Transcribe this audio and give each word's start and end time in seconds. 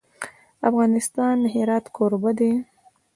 افغانستان 0.69 1.35
د 1.41 1.45
هرات 1.53 1.85
کوربه 1.95 2.31
دی. 2.39 2.53